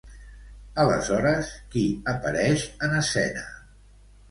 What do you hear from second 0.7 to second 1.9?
Aleshores, qui